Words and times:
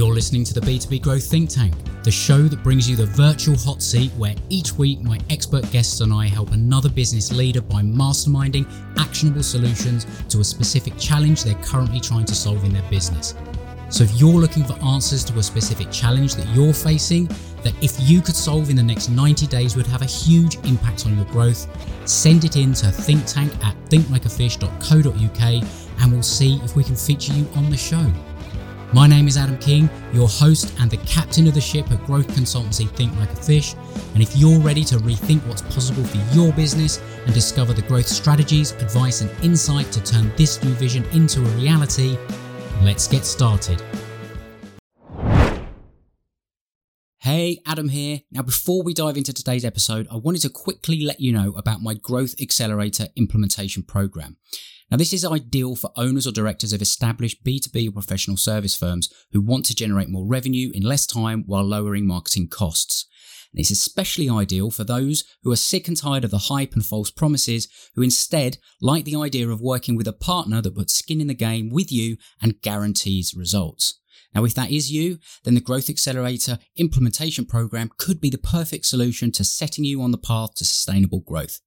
You're 0.00 0.14
listening 0.14 0.44
to 0.44 0.54
the 0.54 0.62
B2B 0.62 1.02
Growth 1.02 1.24
Think 1.24 1.50
Tank, 1.50 1.74
the 2.04 2.10
show 2.10 2.44
that 2.44 2.62
brings 2.62 2.88
you 2.88 2.96
the 2.96 3.04
virtual 3.04 3.54
hot 3.54 3.82
seat 3.82 4.10
where 4.12 4.34
each 4.48 4.72
week 4.78 5.02
my 5.02 5.20
expert 5.28 5.70
guests 5.70 6.00
and 6.00 6.10
I 6.10 6.26
help 6.26 6.52
another 6.52 6.88
business 6.88 7.30
leader 7.30 7.60
by 7.60 7.82
masterminding 7.82 8.66
actionable 8.96 9.42
solutions 9.42 10.06
to 10.30 10.40
a 10.40 10.44
specific 10.44 10.96
challenge 10.96 11.44
they're 11.44 11.54
currently 11.56 12.00
trying 12.00 12.24
to 12.24 12.34
solve 12.34 12.64
in 12.64 12.72
their 12.72 12.88
business. 12.88 13.34
So 13.90 14.04
if 14.04 14.18
you're 14.18 14.40
looking 14.40 14.64
for 14.64 14.72
answers 14.82 15.22
to 15.24 15.38
a 15.38 15.42
specific 15.42 15.90
challenge 15.90 16.34
that 16.36 16.48
you're 16.56 16.72
facing, 16.72 17.26
that 17.62 17.74
if 17.82 17.94
you 18.00 18.22
could 18.22 18.36
solve 18.36 18.70
in 18.70 18.76
the 18.76 18.82
next 18.82 19.10
90 19.10 19.48
days 19.48 19.76
would 19.76 19.86
have 19.88 20.00
a 20.00 20.06
huge 20.06 20.54
impact 20.64 21.04
on 21.04 21.14
your 21.14 21.26
growth, 21.26 21.68
send 22.08 22.46
it 22.46 22.56
in 22.56 22.72
to 22.72 22.86
thinktank 22.86 23.52
at 23.62 23.76
thinklikeafish.co.uk 23.90 26.02
and 26.02 26.10
we'll 26.10 26.22
see 26.22 26.58
if 26.64 26.74
we 26.74 26.84
can 26.84 26.96
feature 26.96 27.34
you 27.34 27.46
on 27.54 27.68
the 27.68 27.76
show. 27.76 28.10
My 28.92 29.06
name 29.06 29.28
is 29.28 29.36
Adam 29.36 29.56
King, 29.58 29.88
your 30.12 30.26
host 30.26 30.74
and 30.80 30.90
the 30.90 30.96
captain 30.96 31.46
of 31.46 31.54
the 31.54 31.60
ship 31.60 31.88
at 31.92 32.04
growth 32.06 32.26
consultancy 32.26 32.90
Think 32.96 33.16
Like 33.18 33.30
a 33.30 33.36
Fish. 33.36 33.76
And 34.14 34.22
if 34.22 34.36
you're 34.36 34.58
ready 34.58 34.82
to 34.82 34.96
rethink 34.96 35.46
what's 35.46 35.62
possible 35.62 36.02
for 36.02 36.16
your 36.34 36.52
business 36.54 37.00
and 37.24 37.32
discover 37.32 37.72
the 37.72 37.82
growth 37.82 38.08
strategies, 38.08 38.72
advice, 38.72 39.20
and 39.20 39.30
insight 39.44 39.92
to 39.92 40.02
turn 40.02 40.32
this 40.36 40.60
new 40.64 40.72
vision 40.72 41.04
into 41.12 41.40
a 41.40 41.48
reality, 41.50 42.18
let's 42.82 43.06
get 43.06 43.24
started. 43.24 43.80
Hey, 47.18 47.62
Adam 47.64 47.90
here. 47.90 48.22
Now, 48.32 48.42
before 48.42 48.82
we 48.82 48.92
dive 48.92 49.16
into 49.16 49.32
today's 49.32 49.64
episode, 49.64 50.08
I 50.10 50.16
wanted 50.16 50.42
to 50.42 50.48
quickly 50.48 51.04
let 51.04 51.20
you 51.20 51.32
know 51.32 51.52
about 51.52 51.80
my 51.80 51.94
Growth 51.94 52.34
Accelerator 52.42 53.06
implementation 53.14 53.84
program. 53.84 54.36
Now, 54.90 54.96
this 54.96 55.12
is 55.12 55.24
ideal 55.24 55.76
for 55.76 55.92
owners 55.94 56.26
or 56.26 56.32
directors 56.32 56.72
of 56.72 56.82
established 56.82 57.44
B2B 57.44 57.88
or 57.88 57.92
professional 57.92 58.36
service 58.36 58.74
firms 58.74 59.08
who 59.32 59.40
want 59.40 59.64
to 59.66 59.74
generate 59.74 60.08
more 60.08 60.26
revenue 60.26 60.72
in 60.74 60.82
less 60.82 61.06
time 61.06 61.44
while 61.46 61.62
lowering 61.62 62.06
marketing 62.06 62.48
costs. 62.48 63.06
And 63.52 63.60
it's 63.60 63.70
especially 63.70 64.28
ideal 64.28 64.70
for 64.70 64.82
those 64.82 65.24
who 65.42 65.52
are 65.52 65.56
sick 65.56 65.86
and 65.86 65.96
tired 65.96 66.24
of 66.24 66.30
the 66.32 66.38
hype 66.38 66.72
and 66.72 66.84
false 66.84 67.10
promises, 67.10 67.68
who 67.94 68.02
instead 68.02 68.58
like 68.80 69.04
the 69.04 69.16
idea 69.16 69.48
of 69.48 69.60
working 69.60 69.96
with 69.96 70.08
a 70.08 70.12
partner 70.12 70.60
that 70.60 70.74
puts 70.74 70.94
skin 70.94 71.20
in 71.20 71.28
the 71.28 71.34
game 71.34 71.70
with 71.70 71.92
you 71.92 72.16
and 72.42 72.60
guarantees 72.60 73.34
results. 73.34 74.00
Now, 74.34 74.44
if 74.44 74.54
that 74.54 74.70
is 74.70 74.92
you, 74.92 75.18
then 75.44 75.54
the 75.54 75.60
Growth 75.60 75.90
Accelerator 75.90 76.58
implementation 76.76 77.44
program 77.44 77.90
could 77.96 78.20
be 78.20 78.30
the 78.30 78.38
perfect 78.38 78.86
solution 78.86 79.32
to 79.32 79.44
setting 79.44 79.84
you 79.84 80.02
on 80.02 80.12
the 80.12 80.18
path 80.18 80.54
to 80.56 80.64
sustainable 80.64 81.20
growth. 81.20 81.60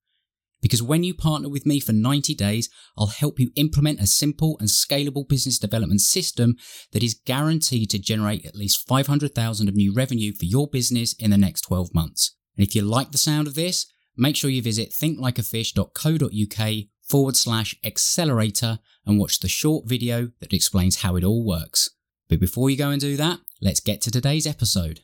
Because 0.64 0.82
when 0.82 1.04
you 1.04 1.14
partner 1.14 1.50
with 1.50 1.66
me 1.66 1.82
for 1.82 1.92
90 1.92 2.34
days, 2.36 2.70
I'll 2.98 3.08
help 3.08 3.38
you 3.38 3.52
implement 3.58 4.00
a 4.00 4.08
simple 4.08 4.56
and 4.60 4.70
scalable 4.70 5.28
business 5.28 5.60
development 5.60 6.00
system 6.00 6.56
that 6.94 7.04
is 7.04 7.20
guaranteed 7.26 7.90
to 7.90 8.00
generate 8.00 8.46
at 8.46 8.56
least 8.56 8.88
500,000 8.88 9.68
of 9.68 9.76
new 9.76 9.94
revenue 9.94 10.32
for 10.34 10.46
your 10.46 10.70
business 10.70 11.14
in 11.20 11.32
the 11.32 11.38
next 11.38 11.62
12 11.62 11.94
months. 11.94 12.38
And 12.56 12.66
if 12.66 12.76
you 12.76 12.82
like 12.82 13.12
the 13.12 13.18
sound 13.18 13.46
of 13.48 13.56
this, 13.56 13.88
make 14.16 14.38
sure 14.38 14.50
you 14.50 14.62
visit 14.62 14.92
thinklikeafish.co.uk 14.92 16.86
forward 17.02 17.36
slash 17.36 17.76
accelerator 17.84 18.80
and 19.06 19.20
watch 19.20 19.40
the 19.40 19.50
short 19.50 19.86
video 19.86 20.32
that 20.40 20.54
explains 20.54 21.02
how 21.02 21.18
it 21.18 21.26
all 21.26 21.46
works. 21.46 21.90
But 22.30 22.40
before 22.40 22.70
you 22.70 22.78
go 22.78 22.90
and 22.90 23.02
do 23.02 23.18
that, 23.18 23.40
let's 23.62 23.82
get 23.82 24.00
to 24.04 24.12
today's 24.12 24.48
episode. 24.48 25.02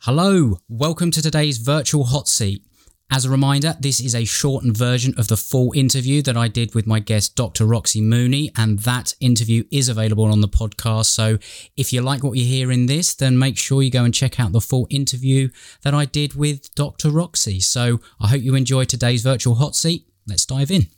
Hello, 0.00 0.60
welcome 0.68 1.10
to 1.10 1.20
today's 1.20 1.58
virtual 1.58 2.04
hot 2.04 2.28
seat. 2.28 2.65
As 3.08 3.24
a 3.24 3.30
reminder, 3.30 3.76
this 3.78 4.00
is 4.00 4.16
a 4.16 4.24
shortened 4.24 4.76
version 4.76 5.14
of 5.16 5.28
the 5.28 5.36
full 5.36 5.72
interview 5.74 6.22
that 6.22 6.36
I 6.36 6.48
did 6.48 6.74
with 6.74 6.88
my 6.88 6.98
guest, 6.98 7.36
Dr. 7.36 7.64
Roxy 7.64 8.00
Mooney, 8.00 8.50
and 8.56 8.80
that 8.80 9.14
interview 9.20 9.62
is 9.70 9.88
available 9.88 10.24
on 10.24 10.40
the 10.40 10.48
podcast. 10.48 11.06
So 11.06 11.38
if 11.76 11.92
you 11.92 12.02
like 12.02 12.24
what 12.24 12.36
you 12.36 12.44
hear 12.44 12.72
in 12.72 12.86
this, 12.86 13.14
then 13.14 13.38
make 13.38 13.58
sure 13.58 13.80
you 13.80 13.92
go 13.92 14.02
and 14.02 14.12
check 14.12 14.40
out 14.40 14.50
the 14.50 14.60
full 14.60 14.88
interview 14.90 15.50
that 15.82 15.94
I 15.94 16.04
did 16.04 16.34
with 16.34 16.74
Dr. 16.74 17.10
Roxy. 17.10 17.60
So 17.60 18.00
I 18.20 18.26
hope 18.26 18.42
you 18.42 18.56
enjoy 18.56 18.84
today's 18.84 19.22
virtual 19.22 19.54
hot 19.54 19.76
seat. 19.76 20.08
Let's 20.26 20.44
dive 20.44 20.72
in. 20.72 20.88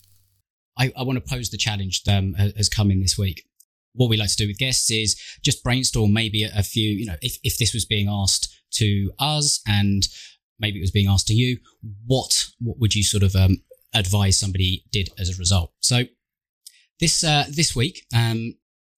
I, 0.78 0.90
I 0.96 1.02
want 1.02 1.22
to 1.22 1.34
pose 1.34 1.50
the 1.50 1.58
challenge 1.58 2.04
that 2.04 2.18
um, 2.18 2.34
has 2.34 2.70
come 2.70 2.90
in 2.90 3.00
this 3.00 3.18
week. 3.18 3.44
What 3.92 4.08
we 4.08 4.16
like 4.16 4.30
to 4.30 4.36
do 4.36 4.46
with 4.46 4.58
guests 4.58 4.90
is 4.90 5.20
just 5.42 5.62
brainstorm 5.62 6.14
maybe 6.14 6.44
a, 6.44 6.50
a 6.56 6.62
few, 6.62 6.88
you 6.88 7.04
know, 7.04 7.16
if, 7.20 7.36
if 7.42 7.58
this 7.58 7.74
was 7.74 7.84
being 7.84 8.08
asked 8.08 8.48
to 8.72 9.10
us 9.18 9.60
and 9.68 10.08
maybe 10.58 10.78
it 10.78 10.82
was 10.82 10.90
being 10.90 11.08
asked 11.08 11.28
to 11.28 11.34
you, 11.34 11.58
what 12.06 12.46
what 12.60 12.78
would 12.78 12.94
you 12.94 13.02
sort 13.02 13.22
of 13.22 13.34
um, 13.34 13.62
advise 13.94 14.38
somebody 14.38 14.84
did 14.90 15.10
as 15.18 15.30
a 15.30 15.38
result? 15.38 15.72
So 15.80 16.04
this 17.00 17.22
uh, 17.24 17.44
this 17.50 17.74
week, 17.76 18.04
um, 18.14 18.54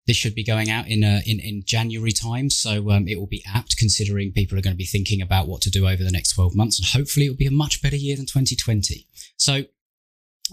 this 0.08 0.18
should 0.18 0.36
be 0.36 0.44
going 0.44 0.69
out 0.69 0.88
in 0.88 1.03
uh, 1.03 1.22
in 1.25 1.40
in 1.40 1.64
January 1.66 2.12
time, 2.12 2.50
so 2.50 2.90
um, 2.92 3.08
it 3.08 3.19
will 3.19 3.28
be 3.28 3.44
apt 3.53 3.78
considering 3.78 4.31
people 4.31 4.58
are 4.58 4.62
going 4.62 4.74
to 4.74 4.78
be 4.78 4.86
thinking 4.86 5.22
about 5.22 5.48
what 5.48 5.62
to 5.62 5.69
do 5.69 5.88
over 5.88 6.03
the 6.03 6.12
next 6.12 6.34
twelve 6.34 6.56
months, 6.56 6.80
and 6.80 6.88
hopefully 6.88 7.25
it 7.25 7.30
will 7.30 7.38
be 7.38 7.46
a 7.46 7.52
much 7.52 7.81
better 7.81 7.96
year 7.96 8.16
than 8.16 8.25
2020. 8.25 9.06
So, 9.38 9.56
yeah. 9.56 9.66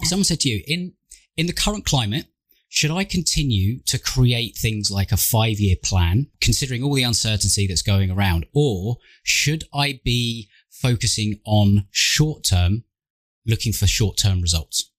someone 0.03 0.25
said 0.25 0.41
to 0.41 0.49
you 0.49 0.63
in 0.67 0.93
in 1.35 1.47
the 1.47 1.53
current 1.53 1.85
climate. 1.85 2.27
Should 2.69 2.91
I 2.91 3.05
continue 3.05 3.79
to 3.85 3.97
create 3.97 4.57
things 4.57 4.91
like 4.91 5.13
a 5.13 5.17
five 5.17 5.57
year 5.57 5.77
plan, 5.81 6.27
considering 6.41 6.83
all 6.83 6.93
the 6.93 7.03
uncertainty 7.03 7.65
that's 7.65 7.81
going 7.81 8.11
around? 8.11 8.45
Or 8.53 8.97
should 9.23 9.63
I 9.73 10.01
be 10.03 10.49
focusing 10.81 11.39
on 11.45 11.87
short 11.91 12.43
term, 12.43 12.83
looking 13.45 13.73
for 13.73 13.87
short 13.87 14.17
term 14.17 14.41
results? 14.41 14.91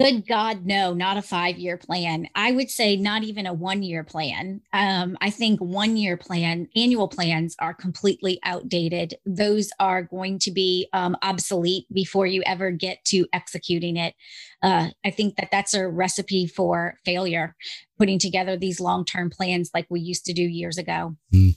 Good 0.00 0.26
God, 0.26 0.64
no, 0.64 0.94
not 0.94 1.18
a 1.18 1.22
five 1.22 1.58
year 1.58 1.76
plan. 1.76 2.26
I 2.34 2.52
would 2.52 2.70
say 2.70 2.96
not 2.96 3.22
even 3.22 3.44
a 3.44 3.52
one 3.52 3.82
year 3.82 4.02
plan. 4.02 4.62
Um, 4.72 5.18
I 5.20 5.28
think 5.28 5.60
one 5.60 5.98
year 5.98 6.16
plan, 6.16 6.68
annual 6.74 7.06
plans 7.06 7.54
are 7.58 7.74
completely 7.74 8.38
outdated. 8.42 9.16
Those 9.26 9.70
are 9.78 10.02
going 10.02 10.38
to 10.38 10.52
be 10.52 10.88
um, 10.94 11.18
obsolete 11.20 11.84
before 11.92 12.26
you 12.26 12.42
ever 12.46 12.70
get 12.70 13.04
to 13.08 13.26
executing 13.34 13.98
it. 13.98 14.14
Uh, 14.62 14.88
I 15.04 15.10
think 15.10 15.36
that 15.36 15.50
that's 15.50 15.74
a 15.74 15.86
recipe 15.86 16.46
for 16.46 16.94
failure, 17.04 17.54
putting 17.98 18.18
together 18.18 18.56
these 18.56 18.80
long 18.80 19.04
term 19.04 19.28
plans 19.28 19.70
like 19.74 19.86
we 19.90 20.00
used 20.00 20.24
to 20.24 20.32
do 20.32 20.42
years 20.42 20.78
ago. 20.78 21.14
Mm. 21.34 21.56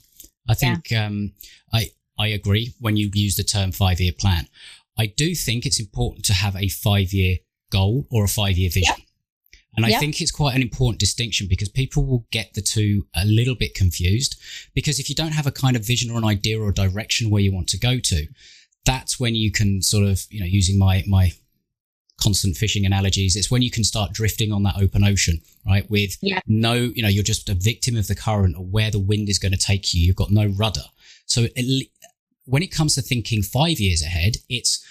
I 0.50 0.54
think 0.54 0.90
yeah. 0.90 1.06
um, 1.06 1.32
I 1.72 1.88
I 2.18 2.28
agree 2.28 2.74
when 2.80 2.96
you 2.96 3.10
use 3.12 3.36
the 3.36 3.44
term 3.44 3.72
five 3.72 4.00
year 4.00 4.12
plan. 4.18 4.48
I 4.96 5.06
do 5.06 5.34
think 5.34 5.66
it's 5.66 5.80
important 5.80 6.24
to 6.26 6.32
have 6.32 6.56
a 6.56 6.68
five 6.68 7.12
year 7.12 7.38
goal 7.70 8.06
or 8.10 8.24
a 8.24 8.28
five 8.28 8.56
year 8.56 8.70
vision. 8.70 8.94
Yep. 8.96 9.06
And 9.76 9.84
I 9.84 9.88
yep. 9.88 10.00
think 10.00 10.20
it's 10.20 10.30
quite 10.30 10.54
an 10.54 10.62
important 10.62 11.00
distinction 11.00 11.48
because 11.48 11.68
people 11.68 12.06
will 12.06 12.26
get 12.30 12.54
the 12.54 12.62
two 12.62 13.06
a 13.16 13.24
little 13.24 13.56
bit 13.56 13.74
confused. 13.74 14.40
Because 14.72 15.00
if 15.00 15.08
you 15.08 15.16
don't 15.16 15.32
have 15.32 15.48
a 15.48 15.52
kind 15.52 15.74
of 15.74 15.84
vision 15.84 16.10
or 16.12 16.18
an 16.18 16.24
idea 16.24 16.60
or 16.60 16.68
a 16.68 16.74
direction 16.74 17.28
where 17.28 17.42
you 17.42 17.52
want 17.52 17.68
to 17.68 17.78
go 17.78 17.98
to, 17.98 18.26
that's 18.84 19.18
when 19.18 19.34
you 19.34 19.50
can 19.50 19.82
sort 19.82 20.06
of, 20.06 20.24
you 20.30 20.38
know, 20.38 20.46
using 20.46 20.78
my, 20.78 21.02
my 21.08 21.32
constant 22.20 22.56
fishing 22.56 22.86
analogies, 22.86 23.34
it's 23.34 23.50
when 23.50 23.62
you 23.62 23.70
can 23.70 23.82
start 23.82 24.12
drifting 24.12 24.52
on 24.52 24.62
that 24.62 24.76
open 24.80 25.02
ocean, 25.02 25.40
right? 25.66 25.90
With 25.90 26.16
no, 26.46 26.74
you 26.74 27.02
know, 27.02 27.08
you're 27.08 27.24
just 27.24 27.48
a 27.48 27.54
victim 27.54 27.96
of 27.96 28.06
the 28.06 28.14
current 28.14 28.56
or 28.56 28.64
where 28.64 28.92
the 28.92 29.00
wind 29.00 29.28
is 29.28 29.40
going 29.40 29.52
to 29.52 29.58
take 29.58 29.92
you. 29.92 30.06
You've 30.06 30.14
got 30.14 30.30
no 30.30 30.46
rudder. 30.46 30.84
So 31.26 31.46
it, 31.56 31.88
when 32.44 32.62
it 32.62 32.72
comes 32.72 32.94
to 32.94 33.02
thinking 33.02 33.42
five 33.42 33.80
years 33.80 34.02
ahead, 34.02 34.36
it's 34.48 34.84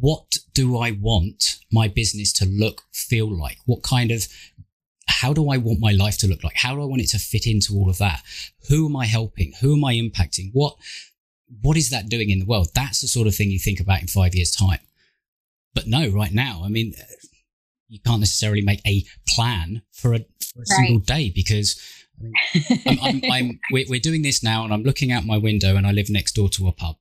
what 0.00 0.38
do 0.54 0.76
I 0.76 0.90
want 0.90 1.60
my 1.72 1.88
business 1.88 2.32
to 2.34 2.46
look, 2.46 2.82
feel 2.92 3.30
like? 3.30 3.58
What 3.66 3.82
kind 3.82 4.10
of, 4.10 4.26
how 5.06 5.32
do 5.32 5.50
I 5.50 5.56
want 5.56 5.80
my 5.80 5.92
life 5.92 6.18
to 6.18 6.28
look 6.28 6.44
like? 6.44 6.56
How 6.56 6.74
do 6.74 6.82
I 6.82 6.86
want 6.86 7.02
it 7.02 7.10
to 7.10 7.18
fit 7.18 7.46
into 7.46 7.74
all 7.74 7.88
of 7.88 7.98
that? 7.98 8.22
Who 8.68 8.86
am 8.86 8.96
I 8.96 9.06
helping? 9.06 9.52
Who 9.60 9.74
am 9.74 9.84
I 9.84 9.94
impacting? 9.94 10.50
What, 10.52 10.76
what 11.62 11.76
is 11.76 11.90
that 11.90 12.08
doing 12.08 12.30
in 12.30 12.40
the 12.40 12.46
world? 12.46 12.68
That's 12.74 13.00
the 13.00 13.08
sort 13.08 13.26
of 13.26 13.34
thing 13.34 13.50
you 13.50 13.58
think 13.58 13.80
about 13.80 14.00
in 14.02 14.08
five 14.08 14.34
years' 14.34 14.50
time. 14.50 14.80
But 15.74 15.86
no, 15.86 16.08
right 16.08 16.32
now, 16.32 16.62
I 16.64 16.68
mean, 16.68 16.94
you 17.88 18.00
can't 18.00 18.20
necessarily 18.20 18.62
make 18.62 18.80
a 18.86 19.04
plan 19.28 19.82
for 19.92 20.12
a, 20.12 20.18
for 20.18 20.58
a 20.58 20.58
right. 20.58 20.66
single 20.66 20.98
day 20.98 21.30
because 21.30 21.80
I'm, 22.86 22.98
I'm, 23.02 23.20
I'm, 23.30 23.60
we're, 23.72 23.86
we're 23.88 24.00
doing 24.00 24.22
this 24.22 24.42
now, 24.42 24.64
and 24.64 24.72
I'm 24.72 24.82
looking 24.82 25.12
out 25.12 25.24
my 25.24 25.36
window, 25.36 25.76
and 25.76 25.86
I 25.86 25.92
live 25.92 26.10
next 26.10 26.32
door 26.32 26.48
to 26.50 26.68
a 26.68 26.72
pub. 26.72 26.96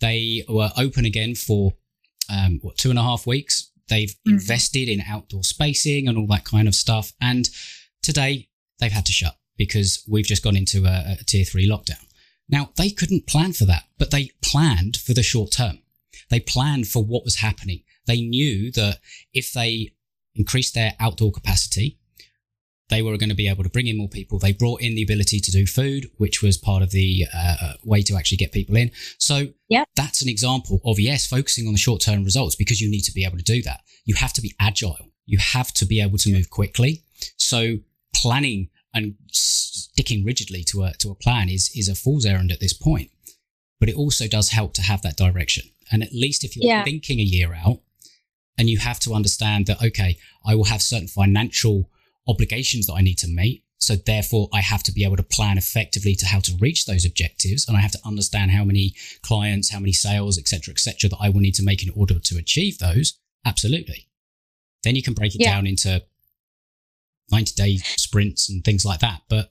They 0.00 0.44
were 0.48 0.70
open 0.76 1.04
again 1.04 1.34
for 1.34 1.74
um, 2.32 2.58
what 2.62 2.78
two 2.78 2.90
and 2.90 2.98
a 2.98 3.02
half 3.02 3.26
weeks. 3.26 3.70
They've 3.88 4.10
mm-hmm. 4.10 4.32
invested 4.32 4.88
in 4.88 5.02
outdoor 5.02 5.44
spacing 5.44 6.08
and 6.08 6.16
all 6.16 6.26
that 6.28 6.44
kind 6.44 6.68
of 6.68 6.74
stuff, 6.74 7.12
and 7.20 7.48
today 8.02 8.48
they've 8.78 8.92
had 8.92 9.06
to 9.06 9.12
shut 9.12 9.36
because 9.56 10.04
we've 10.08 10.24
just 10.24 10.42
gone 10.42 10.56
into 10.56 10.86
a, 10.86 11.16
a 11.20 11.24
tier 11.24 11.44
three 11.44 11.68
lockdown. 11.68 12.04
Now 12.48 12.70
they 12.76 12.90
couldn't 12.90 13.26
plan 13.26 13.52
for 13.52 13.64
that, 13.66 13.84
but 13.98 14.10
they 14.10 14.30
planned 14.42 14.96
for 14.96 15.12
the 15.14 15.22
short 15.22 15.52
term. 15.52 15.80
They 16.30 16.40
planned 16.40 16.88
for 16.88 17.04
what 17.04 17.24
was 17.24 17.36
happening. 17.36 17.82
They 18.06 18.20
knew 18.22 18.72
that 18.72 18.98
if 19.32 19.52
they 19.52 19.92
increased 20.34 20.74
their 20.74 20.94
outdoor 20.98 21.32
capacity, 21.32 21.98
they 22.90 23.02
were 23.02 23.16
going 23.16 23.30
to 23.30 23.36
be 23.36 23.48
able 23.48 23.62
to 23.62 23.70
bring 23.70 23.86
in 23.86 23.96
more 23.96 24.08
people. 24.08 24.38
They 24.38 24.52
brought 24.52 24.82
in 24.82 24.94
the 24.94 25.02
ability 25.02 25.40
to 25.40 25.50
do 25.50 25.66
food, 25.66 26.10
which 26.18 26.42
was 26.42 26.58
part 26.58 26.82
of 26.82 26.90
the 26.90 27.26
uh, 27.32 27.74
way 27.84 28.02
to 28.02 28.16
actually 28.16 28.36
get 28.36 28.52
people 28.52 28.76
in. 28.76 28.90
So 29.18 29.48
yep. 29.68 29.88
that's 29.96 30.22
an 30.22 30.28
example 30.28 30.80
of, 30.84 31.00
yes, 31.00 31.26
focusing 31.26 31.66
on 31.66 31.72
the 31.72 31.78
short 31.78 32.02
term 32.02 32.24
results 32.24 32.56
because 32.56 32.80
you 32.80 32.90
need 32.90 33.02
to 33.02 33.12
be 33.12 33.24
able 33.24 33.38
to 33.38 33.44
do 33.44 33.62
that. 33.62 33.80
You 34.04 34.16
have 34.16 34.32
to 34.34 34.42
be 34.42 34.54
agile. 34.60 35.12
You 35.24 35.38
have 35.38 35.72
to 35.74 35.86
be 35.86 36.00
able 36.00 36.18
to 36.18 36.32
move 36.32 36.50
quickly. 36.50 37.04
So 37.36 37.78
planning 38.14 38.68
and 38.92 39.14
sticking 39.30 40.24
rigidly 40.24 40.64
to 40.64 40.82
a 40.82 40.92
to 40.98 41.10
a 41.10 41.14
plan 41.14 41.48
is 41.48 41.70
is 41.74 41.88
a 41.88 41.94
fool's 41.94 42.26
errand 42.26 42.50
at 42.50 42.60
this 42.60 42.72
point. 42.72 43.10
But 43.78 43.88
it 43.88 43.96
also 43.96 44.26
does 44.26 44.50
help 44.50 44.74
to 44.74 44.82
have 44.82 45.02
that 45.02 45.16
direction. 45.16 45.64
And 45.92 46.02
at 46.02 46.12
least 46.12 46.44
if 46.44 46.56
you're 46.56 46.66
yeah. 46.66 46.84
thinking 46.84 47.18
a 47.20 47.22
year 47.22 47.54
out, 47.54 47.80
and 48.58 48.68
you 48.68 48.78
have 48.78 49.00
to 49.00 49.14
understand 49.14 49.66
that 49.66 49.82
okay, 49.82 50.18
I 50.44 50.54
will 50.54 50.64
have 50.64 50.82
certain 50.82 51.08
financial 51.08 51.88
obligations 52.28 52.86
that 52.86 52.94
I 52.94 53.02
need 53.02 53.18
to 53.18 53.28
meet. 53.28 53.64
So 53.78 53.96
therefore, 53.96 54.48
I 54.52 54.60
have 54.60 54.82
to 54.84 54.92
be 54.92 55.04
able 55.04 55.16
to 55.16 55.22
plan 55.22 55.56
effectively 55.56 56.14
to 56.16 56.26
how 56.26 56.40
to 56.40 56.52
reach 56.60 56.84
those 56.84 57.06
objectives, 57.06 57.66
and 57.66 57.76
I 57.76 57.80
have 57.80 57.92
to 57.92 57.98
understand 58.04 58.50
how 58.50 58.62
many 58.62 58.94
clients, 59.22 59.70
how 59.70 59.80
many 59.80 59.92
sales, 59.92 60.38
etc., 60.38 60.72
etc., 60.72 61.08
that 61.08 61.16
I 61.18 61.30
will 61.30 61.40
need 61.40 61.54
to 61.54 61.62
make 61.62 61.82
in 61.82 61.92
order 61.96 62.18
to 62.18 62.36
achieve 62.36 62.78
those. 62.78 63.18
Absolutely. 63.46 64.06
Then 64.84 64.96
you 64.96 65.02
can 65.02 65.14
break 65.14 65.34
it 65.34 65.40
yeah. 65.40 65.54
down 65.54 65.66
into 65.66 66.02
90 67.30 67.54
day 67.54 67.76
sprints 67.76 68.50
and 68.50 68.62
things 68.62 68.84
like 68.84 69.00
that. 69.00 69.22
But 69.28 69.50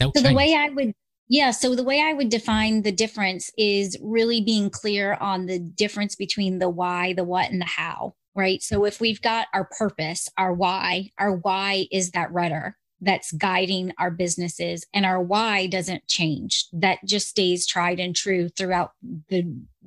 so 0.00 0.10
change. 0.12 0.26
the 0.26 0.34
way 0.34 0.54
I 0.54 0.70
would, 0.70 0.94
yeah. 1.28 1.50
So 1.50 1.74
the 1.74 1.84
way 1.84 2.00
I 2.00 2.14
would 2.14 2.30
define 2.30 2.82
the 2.82 2.92
difference 2.92 3.50
is 3.58 3.96
really 4.00 4.40
being 4.40 4.70
clear 4.70 5.18
on 5.20 5.46
the 5.46 5.58
difference 5.58 6.16
between 6.16 6.58
the 6.58 6.70
why, 6.70 7.12
the 7.12 7.24
what, 7.24 7.50
and 7.50 7.60
the 7.60 7.66
how. 7.66 8.14
Right. 8.34 8.62
So 8.62 8.84
if 8.84 9.00
we've 9.00 9.20
got 9.20 9.48
our 9.52 9.68
purpose, 9.76 10.28
our 10.38 10.52
why, 10.52 11.10
our 11.18 11.34
why 11.34 11.86
is 11.90 12.12
that 12.12 12.32
rudder 12.32 12.76
that's 13.00 13.32
guiding 13.32 13.92
our 13.98 14.10
businesses 14.10 14.86
and 14.92 15.06
our 15.06 15.20
why 15.22 15.66
doesn't 15.66 16.06
change. 16.06 16.66
That 16.72 16.98
just 17.04 17.28
stays 17.28 17.66
tried 17.66 17.98
and 17.98 18.14
true 18.14 18.48
throughout 18.48 18.92
the 19.28 19.44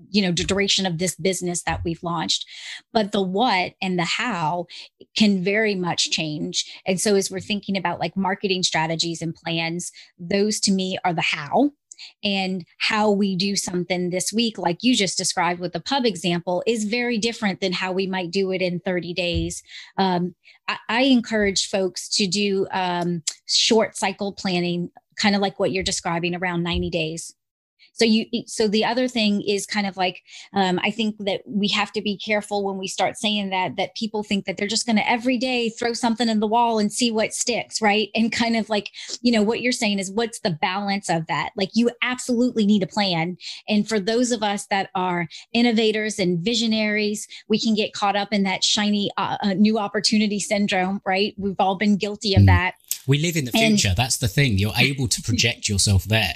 you 0.09 0.21
know 0.21 0.31
the 0.31 0.43
duration 0.43 0.85
of 0.85 0.97
this 0.97 1.15
business 1.15 1.63
that 1.63 1.81
we've 1.83 2.01
launched. 2.01 2.45
But 2.91 3.11
the 3.11 3.21
what 3.21 3.73
and 3.81 3.97
the 3.99 4.05
how 4.05 4.65
can 5.15 5.43
very 5.43 5.75
much 5.75 6.11
change. 6.11 6.65
And 6.85 6.99
so 6.99 7.15
as 7.15 7.29
we're 7.29 7.39
thinking 7.39 7.77
about 7.77 7.99
like 7.99 8.17
marketing 8.17 8.63
strategies 8.63 9.21
and 9.21 9.35
plans 9.35 9.91
those 10.17 10.59
to 10.61 10.71
me 10.71 10.97
are 11.05 11.13
the 11.13 11.21
how 11.21 11.71
and 12.23 12.65
how 12.79 13.09
we 13.11 13.35
do 13.35 13.55
something 13.55 14.09
this 14.09 14.31
week 14.31 14.57
like 14.57 14.77
you 14.81 14.95
just 14.95 15.17
described 15.17 15.59
with 15.59 15.73
the 15.73 15.79
pub 15.79 16.05
example 16.05 16.63
is 16.65 16.85
very 16.85 17.17
different 17.17 17.61
than 17.61 17.73
how 17.73 17.91
we 17.91 18.07
might 18.07 18.31
do 18.31 18.51
it 18.51 18.61
in 18.61 18.79
30 18.79 19.13
days. 19.13 19.63
Um, 19.97 20.35
I, 20.67 20.77
I, 20.89 21.01
encourage 21.03 21.69
folks 21.69 22.09
to 22.15 22.27
do 22.27 22.67
um, 22.71 23.23
short 23.47 23.97
cycle 23.97 24.31
planning 24.31 24.89
kind 25.19 25.35
of 25.35 25.41
like 25.41 25.59
what 25.59 25.71
you're 25.71 25.83
describing 25.83 26.35
around 26.35 26.63
90 26.63 26.89
days 26.89 27.35
so 27.93 28.05
you 28.05 28.25
so 28.45 28.67
the 28.67 28.85
other 28.85 29.07
thing 29.07 29.41
is 29.41 29.65
kind 29.65 29.87
of 29.87 29.97
like 29.97 30.21
um, 30.53 30.79
i 30.83 30.91
think 30.91 31.15
that 31.19 31.41
we 31.45 31.67
have 31.67 31.91
to 31.91 32.01
be 32.01 32.17
careful 32.17 32.63
when 32.63 32.77
we 32.77 32.87
start 32.87 33.17
saying 33.17 33.49
that 33.49 33.75
that 33.77 33.95
people 33.95 34.23
think 34.23 34.45
that 34.45 34.57
they're 34.57 34.67
just 34.67 34.85
going 34.85 34.95
to 34.95 35.09
every 35.09 35.37
day 35.37 35.69
throw 35.69 35.93
something 35.93 36.29
in 36.29 36.39
the 36.39 36.47
wall 36.47 36.79
and 36.79 36.91
see 36.91 37.11
what 37.11 37.33
sticks 37.33 37.81
right? 37.81 38.09
And 38.15 38.31
kind 38.31 38.55
of 38.55 38.69
like 38.69 38.89
you 39.21 39.31
know 39.31 39.43
what 39.43 39.61
you're 39.61 39.71
saying 39.71 39.99
is 39.99 40.11
what's 40.11 40.39
the 40.39 40.51
balance 40.51 41.09
of 41.09 41.27
that? 41.27 41.51
Like 41.55 41.69
you 41.73 41.91
absolutely 42.01 42.65
need 42.65 42.83
a 42.83 42.87
plan. 42.87 43.37
And 43.67 43.87
for 43.87 43.99
those 43.99 44.31
of 44.31 44.43
us 44.43 44.65
that 44.67 44.89
are 44.95 45.27
innovators 45.53 46.19
and 46.19 46.43
visionaries 46.43 47.27
we 47.47 47.59
can 47.59 47.75
get 47.75 47.93
caught 47.93 48.15
up 48.15 48.31
in 48.31 48.43
that 48.43 48.63
shiny 48.63 49.11
uh, 49.17 49.37
uh, 49.41 49.53
new 49.53 49.77
opportunity 49.77 50.39
syndrome 50.39 51.01
right? 51.05 51.33
We've 51.37 51.55
all 51.59 51.75
been 51.75 51.97
guilty 51.97 52.35
of 52.35 52.43
mm. 52.43 52.47
that. 52.47 52.75
We 53.05 53.17
live 53.19 53.35
in 53.35 53.45
the 53.45 53.51
future. 53.51 53.89
And- 53.89 53.97
that's 53.97 54.17
the 54.17 54.29
thing. 54.29 54.57
You're 54.57 54.71
able 54.77 55.07
to 55.09 55.21
project 55.21 55.67
yourself 55.67 56.05
there 56.05 56.35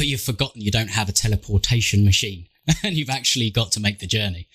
but 0.00 0.06
you've 0.06 0.22
forgotten 0.22 0.62
you 0.62 0.70
don't 0.70 0.88
have 0.88 1.10
a 1.10 1.12
teleportation 1.12 2.06
machine 2.06 2.46
and 2.82 2.94
you've 2.94 3.10
actually 3.10 3.50
got 3.50 3.70
to 3.70 3.80
make 3.80 3.98
the 3.98 4.06
journey. 4.06 4.48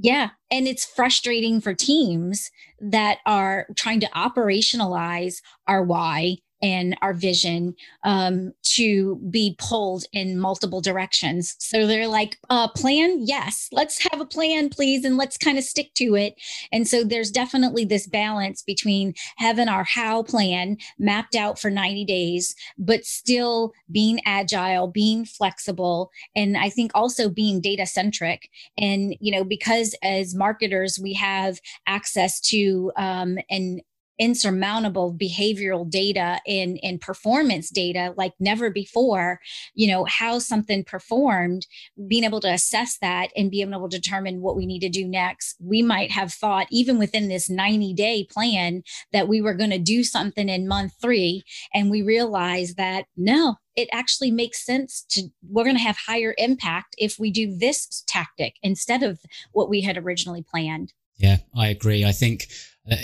Yeah. 0.00 0.30
And 0.50 0.66
it's 0.66 0.84
frustrating 0.84 1.60
for 1.60 1.74
teams 1.74 2.50
that 2.80 3.18
are 3.24 3.68
trying 3.76 4.00
to 4.00 4.08
operationalize 4.08 5.36
our 5.68 5.80
why 5.80 6.38
and 6.64 6.96
our 7.02 7.12
vision 7.12 7.76
um, 8.04 8.54
to 8.62 9.16
be 9.28 9.54
pulled 9.58 10.04
in 10.14 10.40
multiple 10.40 10.80
directions. 10.80 11.56
So 11.58 11.86
they're 11.86 12.08
like, 12.08 12.38
uh, 12.48 12.68
plan? 12.68 13.18
Yes, 13.20 13.68
let's 13.70 13.98
have 14.10 14.18
a 14.18 14.24
plan, 14.24 14.70
please, 14.70 15.04
and 15.04 15.18
let's 15.18 15.36
kind 15.36 15.58
of 15.58 15.64
stick 15.64 15.92
to 15.96 16.14
it. 16.14 16.40
And 16.72 16.88
so 16.88 17.04
there's 17.04 17.30
definitely 17.30 17.84
this 17.84 18.06
balance 18.06 18.62
between 18.62 19.12
having 19.36 19.68
our 19.68 19.84
how 19.84 20.22
plan 20.22 20.78
mapped 20.98 21.34
out 21.34 21.58
for 21.58 21.68
90 21.68 22.06
days, 22.06 22.54
but 22.78 23.04
still 23.04 23.74
being 23.92 24.20
agile, 24.24 24.88
being 24.88 25.26
flexible, 25.26 26.10
and 26.34 26.56
I 26.56 26.70
think 26.70 26.92
also 26.94 27.28
being 27.28 27.60
data 27.60 27.84
centric. 27.84 28.48
And, 28.78 29.14
you 29.20 29.32
know, 29.32 29.44
because 29.44 29.94
as 30.02 30.34
marketers, 30.34 30.98
we 30.98 31.12
have 31.12 31.60
access 31.86 32.40
to 32.48 32.90
um, 32.96 33.36
and 33.50 33.82
insurmountable 34.18 35.14
behavioral 35.14 35.88
data 35.88 36.40
in 36.46 36.76
in 36.78 36.98
performance 36.98 37.70
data 37.70 38.14
like 38.16 38.32
never 38.38 38.70
before 38.70 39.40
you 39.74 39.88
know 39.88 40.04
how 40.04 40.38
something 40.38 40.84
performed 40.84 41.66
being 42.08 42.24
able 42.24 42.40
to 42.40 42.52
assess 42.52 42.98
that 42.98 43.30
and 43.36 43.50
being 43.50 43.72
able 43.72 43.88
to 43.88 43.98
determine 43.98 44.40
what 44.40 44.56
we 44.56 44.66
need 44.66 44.80
to 44.80 44.88
do 44.88 45.06
next. 45.06 45.56
We 45.60 45.82
might 45.82 46.10
have 46.10 46.32
thought 46.32 46.66
even 46.70 46.98
within 46.98 47.28
this 47.28 47.48
90 47.48 47.94
day 47.94 48.26
plan 48.30 48.82
that 49.12 49.28
we 49.28 49.40
were 49.40 49.54
going 49.54 49.70
to 49.70 49.78
do 49.78 50.04
something 50.04 50.48
in 50.48 50.68
month 50.68 50.94
three 51.00 51.44
and 51.72 51.90
we 51.90 52.02
realized 52.02 52.76
that 52.76 53.06
no 53.16 53.56
it 53.76 53.88
actually 53.92 54.30
makes 54.30 54.64
sense 54.64 55.04
to 55.10 55.28
we're 55.48 55.64
going 55.64 55.76
to 55.76 55.82
have 55.82 55.96
higher 56.06 56.34
impact 56.38 56.94
if 56.98 57.18
we 57.18 57.30
do 57.30 57.56
this 57.56 58.04
tactic 58.06 58.54
instead 58.62 59.02
of 59.02 59.20
what 59.52 59.68
we 59.68 59.80
had 59.80 59.96
originally 59.96 60.44
planned. 60.48 60.92
Yeah 61.16 61.38
i 61.56 61.68
agree. 61.68 62.04
I 62.04 62.12
think 62.12 62.48
uh, 62.90 62.96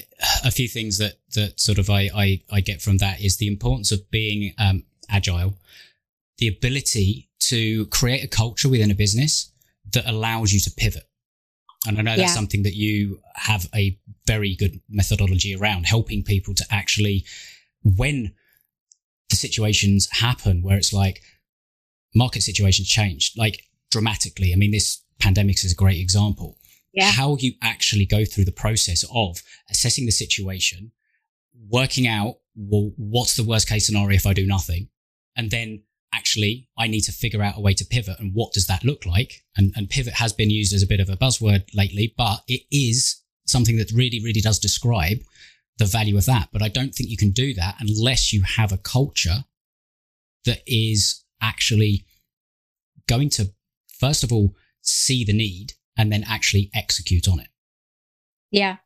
a 0.45 0.51
few 0.51 0.69
things 0.69 0.99
that 0.99 1.15
that 1.35 1.61
sort 1.61 1.79
of 1.79 1.89
I, 1.89 2.11
I, 2.15 2.43
I 2.51 2.61
get 2.61 2.83
from 2.83 2.99
that 2.99 3.21
is 3.21 3.37
the 3.37 3.49
importance 3.49 3.93
of 3.93 4.11
being 4.11 4.55
um, 4.59 4.85
agile, 5.09 5.55
the 6.39 6.49
ability 6.49 7.29
to 7.41 7.87
create 7.87 8.25
a 8.25 8.29
culture 8.29 8.69
within 8.69 8.91
a 8.91 8.95
business 8.95 9.53
that 9.93 10.07
allows 10.07 10.53
you 10.53 10.61
to 10.61 10.71
pivot. 10.71 11.05
And 11.87 11.99
I 11.99 12.03
know 12.03 12.11
that's 12.11 12.33
yeah. 12.33 12.35
something 12.35 12.63
that 12.65 12.75
you 12.75 13.21
have 13.35 13.67
a 13.75 13.99
very 14.27 14.55
good 14.55 14.81
methodology 14.91 15.57
around 15.57 15.87
helping 15.87 16.23
people 16.23 16.55
to 16.55 16.65
actually, 16.71 17.25
when 17.83 18.35
the 19.31 19.37
situations 19.37 20.09
happen 20.13 20.63
where 20.63 20.77
it's 20.77 20.93
like 20.93 21.23
market 22.15 22.43
situations 22.43 22.89
change, 22.89 23.33
like 23.37 23.65
dramatically. 23.91 24.53
I 24.53 24.57
mean, 24.57 24.73
this 24.73 25.03
pandemic 25.19 25.65
is 25.65 25.73
a 25.73 25.77
great 25.77 25.99
example 25.99 26.59
yeah. 26.93 27.11
how 27.11 27.37
you 27.39 27.53
actually 27.63 28.07
go 28.07 28.25
through 28.25 28.45
the 28.45 28.53
process 28.53 29.05
of 29.15 29.43
assessing 29.71 30.07
the 30.07 30.13
situation, 30.13 30.93
working 31.69 32.07
out, 32.07 32.37
well, 32.57 32.93
what's 32.97 33.37
the 33.37 33.45
worst 33.45 33.69
case 33.69 33.87
scenario 33.87 34.17
if 34.17 34.27
I 34.27 34.33
do 34.33 34.47
nothing? 34.47 34.89
And 35.37 35.51
then 35.51 35.83
actually, 36.13 36.69
I 36.77 36.89
need 36.89 37.03
to 37.03 37.13
figure 37.13 37.43
out 37.43 37.57
a 37.57 37.61
way 37.61 37.75
to 37.75 37.85
pivot. 37.85 38.19
And 38.19 38.35
what 38.35 38.53
does 38.53 38.67
that 38.67 38.85
look 38.85 39.07
like? 39.07 39.45
And, 39.57 39.73
and 39.77 39.89
pivot 39.89 40.15
has 40.15 40.33
been 40.33 40.51
used 40.51 40.75
as 40.75 40.83
a 40.83 40.87
bit 40.87 41.01
of 41.01 41.09
a 41.09 41.17
buzzword 41.17 41.65
lately, 41.75 42.15
but 42.17 42.41
it 42.49 42.63
is 42.71 43.23
something 43.47 43.77
that 43.79 43.93
really, 43.93 44.21
really 44.23 44.41
does 44.41 44.59
describe 44.59 45.19
the 45.79 45.85
value 45.85 46.17
of 46.17 46.27
that. 46.27 46.49
But 46.53 46.63
I 46.63 46.69
don't 46.69 46.95
think 46.95 47.11
you 47.11 47.17
can 47.17 47.31
do 47.31 47.55
that 47.55 47.77
unless 47.81 48.33
you 48.33 48.43
have 48.43 48.73
a 48.73 48.79
culture 48.79 49.45
that 50.45 50.61
is 50.67 51.25
actually 51.41 52.05
going 53.09 53.31
to, 53.31 53.53
first 53.99 54.25
of 54.25 54.33
all, 54.33 54.55
see 54.83 55.25
the 55.25 55.33
need 55.33 55.75
and 56.01 56.11
then 56.11 56.25
actually 56.27 56.71
execute 56.75 57.29
on 57.29 57.41
it. 57.41 57.49
Yeah. 58.51 58.77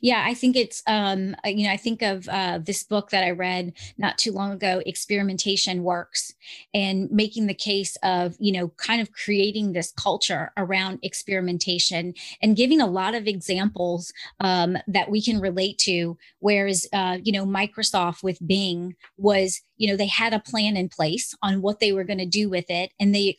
Yeah, 0.00 0.24
I 0.26 0.34
think 0.34 0.56
it's 0.56 0.82
um 0.88 1.36
uh, 1.46 1.48
you 1.48 1.64
know 1.64 1.72
I 1.72 1.76
think 1.76 2.02
of 2.02 2.28
uh, 2.28 2.58
this 2.58 2.82
book 2.82 3.10
that 3.10 3.22
I 3.22 3.30
read 3.30 3.72
not 3.98 4.18
too 4.18 4.32
long 4.32 4.50
ago, 4.50 4.82
experimentation 4.84 5.84
works, 5.84 6.34
and 6.74 7.08
making 7.10 7.46
the 7.46 7.54
case 7.54 7.96
of 8.02 8.34
you 8.40 8.50
know 8.50 8.68
kind 8.78 9.00
of 9.00 9.12
creating 9.12 9.72
this 9.72 9.92
culture 9.92 10.52
around 10.56 10.98
experimentation 11.04 12.14
and 12.42 12.56
giving 12.56 12.80
a 12.80 12.90
lot 12.90 13.14
of 13.14 13.28
examples 13.28 14.12
um, 14.40 14.76
that 14.88 15.08
we 15.08 15.22
can 15.22 15.40
relate 15.40 15.78
to. 15.78 16.18
Whereas 16.40 16.88
uh, 16.92 17.18
you 17.22 17.30
know 17.32 17.46
Microsoft 17.46 18.24
with 18.24 18.44
Bing 18.44 18.96
was 19.18 19.62
you 19.80 19.88
know 19.88 19.96
they 19.96 20.06
had 20.06 20.34
a 20.34 20.38
plan 20.38 20.76
in 20.76 20.88
place 20.88 21.34
on 21.42 21.62
what 21.62 21.80
they 21.80 21.90
were 21.90 22.04
going 22.04 22.18
to 22.18 22.26
do 22.26 22.48
with 22.50 22.66
it 22.68 22.92
and 23.00 23.14
they 23.14 23.34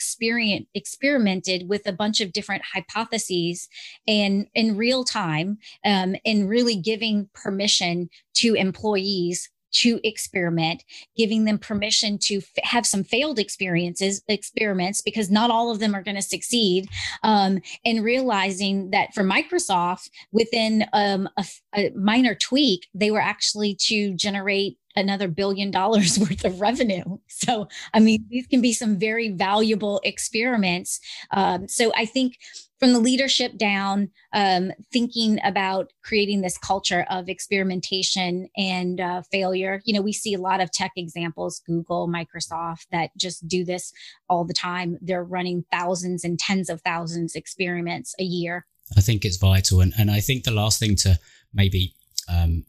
experimented 0.73 1.69
with 1.69 1.87
a 1.87 1.93
bunch 1.93 2.19
of 2.19 2.33
different 2.33 2.63
hypotheses 2.73 3.69
and 4.07 4.47
in 4.55 4.75
real 4.75 5.03
time 5.03 5.59
um, 5.85 6.15
and 6.25 6.49
really 6.49 6.75
giving 6.75 7.29
permission 7.33 8.09
to 8.33 8.55
employees 8.55 9.49
to 9.71 9.99
experiment, 10.03 10.83
giving 11.15 11.45
them 11.45 11.57
permission 11.57 12.17
to 12.17 12.37
f- 12.37 12.63
have 12.63 12.85
some 12.85 13.03
failed 13.03 13.39
experiences, 13.39 14.21
experiments, 14.27 15.01
because 15.01 15.31
not 15.31 15.49
all 15.49 15.71
of 15.71 15.79
them 15.79 15.95
are 15.95 16.03
going 16.03 16.15
to 16.15 16.21
succeed. 16.21 16.89
Um, 17.23 17.61
and 17.85 18.03
realizing 18.03 18.91
that 18.91 19.13
for 19.13 19.23
Microsoft, 19.23 20.09
within 20.31 20.85
um, 20.93 21.29
a, 21.37 21.45
a 21.75 21.89
minor 21.91 22.35
tweak, 22.35 22.87
they 22.93 23.11
were 23.11 23.21
actually 23.21 23.75
to 23.87 24.13
generate 24.15 24.77
another 24.95 25.27
billion 25.27 25.71
dollars 25.71 26.19
worth 26.19 26.45
of 26.45 26.61
revenue. 26.61 27.17
So, 27.27 27.67
I 27.93 27.99
mean, 27.99 28.25
these 28.29 28.47
can 28.47 28.61
be 28.61 28.73
some 28.73 28.97
very 28.99 29.29
valuable 29.29 29.99
experiments. 30.03 30.99
Um, 31.31 31.67
so, 31.67 31.91
I 31.95 32.05
think 32.05 32.37
from 32.81 32.93
the 32.93 32.99
leadership 32.99 33.57
down, 33.57 34.09
um, 34.33 34.71
thinking 34.91 35.39
about 35.43 35.93
creating 36.03 36.41
this 36.41 36.57
culture 36.57 37.05
of 37.11 37.29
experimentation 37.29 38.49
and 38.57 38.99
uh, 38.99 39.21
failure. 39.31 39.83
You 39.85 39.93
know, 39.93 40.01
we 40.01 40.11
see 40.11 40.33
a 40.33 40.39
lot 40.39 40.61
of 40.61 40.71
tech 40.71 40.91
examples, 40.97 41.61
Google, 41.67 42.09
Microsoft, 42.09 42.87
that 42.91 43.11
just 43.15 43.47
do 43.47 43.63
this 43.63 43.93
all 44.29 44.45
the 44.45 44.53
time. 44.53 44.97
They're 44.99 45.23
running 45.23 45.63
thousands 45.71 46.23
and 46.23 46.39
tens 46.39 46.71
of 46.71 46.81
thousands 46.81 47.35
experiments 47.35 48.15
a 48.19 48.23
year. 48.23 48.65
I 48.97 49.01
think 49.01 49.25
it's 49.25 49.37
vital, 49.37 49.79
and 49.79 49.93
and 49.97 50.09
I 50.09 50.19
think 50.19 50.43
the 50.43 50.51
last 50.51 50.79
thing 50.79 50.95
to 50.97 51.19
maybe 51.53 51.93
um, 52.27 52.65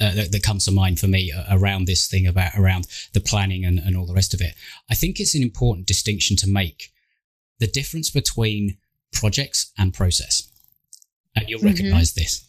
uh, 0.00 0.14
that, 0.14 0.32
that, 0.32 0.42
comes 0.42 0.64
to 0.66 0.70
mind 0.70 1.00
for 1.00 1.06
me 1.06 1.32
uh, 1.32 1.44
around 1.50 1.86
this 1.86 2.06
thing 2.06 2.26
about 2.26 2.52
around 2.56 2.86
the 3.14 3.20
planning 3.20 3.64
and, 3.64 3.78
and 3.78 3.96
all 3.96 4.06
the 4.06 4.14
rest 4.14 4.34
of 4.34 4.40
it. 4.40 4.54
I 4.90 4.94
think 4.94 5.18
it's 5.18 5.34
an 5.34 5.42
important 5.42 5.86
distinction 5.86 6.36
to 6.38 6.48
make 6.48 6.92
the 7.58 7.66
difference 7.66 8.10
between 8.10 8.76
projects 9.12 9.72
and 9.78 9.94
process. 9.94 10.50
And 11.34 11.48
you'll 11.48 11.60
mm-hmm. 11.60 11.68
recognize 11.68 12.14
this. 12.14 12.44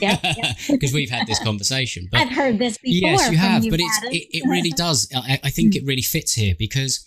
yeah, 0.00 0.18
because 0.70 0.92
we've 0.92 1.10
had 1.10 1.26
this 1.26 1.42
conversation. 1.42 2.08
But 2.10 2.20
I've 2.20 2.32
heard 2.32 2.58
this 2.58 2.78
before. 2.78 3.10
Yes, 3.10 3.30
you 3.30 3.38
have, 3.38 3.62
but 3.70 3.80
it's, 3.80 4.00
it, 4.04 4.38
it 4.38 4.48
really 4.48 4.70
does. 4.70 5.08
I, 5.14 5.40
I 5.42 5.50
think 5.50 5.72
mm. 5.72 5.76
it 5.76 5.86
really 5.86 6.02
fits 6.02 6.34
here 6.34 6.54
because 6.58 7.04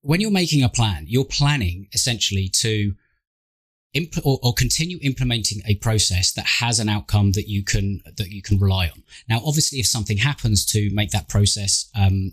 when 0.00 0.20
you're 0.20 0.30
making 0.30 0.62
a 0.62 0.68
plan, 0.68 1.04
you're 1.06 1.24
planning 1.24 1.88
essentially 1.92 2.48
to 2.48 2.94
or, 4.24 4.38
or, 4.42 4.52
continue 4.52 4.98
implementing 5.00 5.62
a 5.64 5.74
process 5.76 6.32
that 6.32 6.44
has 6.44 6.78
an 6.80 6.88
outcome 6.88 7.32
that 7.32 7.48
you 7.48 7.64
can 7.64 8.02
that 8.16 8.28
you 8.28 8.42
can 8.42 8.58
rely 8.58 8.88
on. 8.88 9.02
Now, 9.28 9.40
obviously, 9.44 9.78
if 9.78 9.86
something 9.86 10.18
happens 10.18 10.66
to 10.66 10.90
make 10.92 11.10
that 11.12 11.28
process 11.28 11.90
um, 11.94 12.32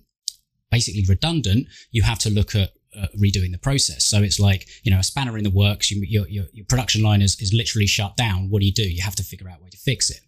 basically 0.71 1.05
redundant, 1.07 1.67
you 1.91 2.01
have 2.01 2.19
to 2.19 2.29
look 2.29 2.53
at 2.55 2.71
uh, 2.99 3.07
redoing 3.17 3.51
the 3.51 3.59
process. 3.59 4.03
So 4.03 4.21
it's 4.21 4.39
like, 4.39 4.67
you 4.83 4.91
know, 4.91 4.99
a 4.99 5.03
spanner 5.03 5.37
in 5.37 5.43
the 5.43 5.49
works, 5.49 5.91
you, 5.91 6.01
your, 6.01 6.27
your, 6.27 6.45
your, 6.51 6.65
production 6.65 7.01
line 7.01 7.21
is, 7.21 7.39
is 7.39 7.53
literally 7.53 7.87
shut 7.87 8.17
down. 8.17 8.49
What 8.49 8.59
do 8.59 8.65
you 8.65 8.73
do? 8.73 8.83
You 8.83 9.03
have 9.03 9.15
to 9.15 9.23
figure 9.23 9.49
out 9.49 9.59
a 9.59 9.63
way 9.63 9.69
to 9.69 9.77
fix 9.77 10.09
it. 10.09 10.19